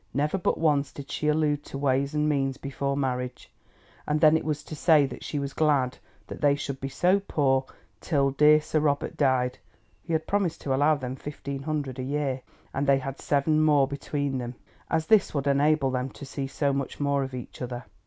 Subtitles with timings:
[0.15, 3.51] Never but once did she allude to ways and means before marriage,
[4.07, 7.19] and then it was to say that she was glad that they should be so
[7.19, 7.65] poor
[7.99, 9.59] till dear Sir Robert died
[10.01, 12.41] (he had promised to allow them fifteen hundred a year,
[12.73, 14.55] and they had seven more between them),
[14.89, 17.85] as this would enable them to see so much more of each other.